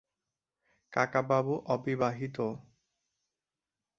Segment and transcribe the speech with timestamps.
[0.93, 2.37] কাকাবাবু অবিবাহিত।